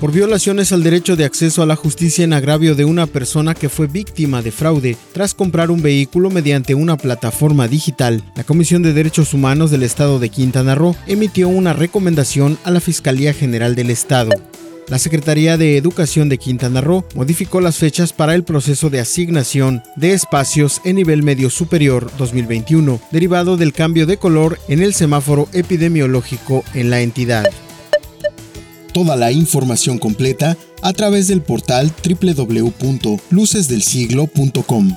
[0.00, 3.68] por violaciones al derecho de acceso a la justicia en agravio de una persona que
[3.68, 8.22] fue víctima de fraude tras comprar un vehículo mediante una plataforma digital.
[8.36, 12.78] La Comisión de Derechos Humanos del Estado de Quintana Roo emitió una recomendación a la
[12.78, 14.30] Fiscalía General del Estado.
[14.90, 19.82] La Secretaría de Educación de Quintana Roo modificó las fechas para el proceso de asignación
[19.96, 25.46] de espacios en nivel medio superior 2021, derivado del cambio de color en el semáforo
[25.52, 27.44] epidemiológico en la entidad.
[28.94, 34.94] Toda la información completa a través del portal www.lucesdelsiglo.com.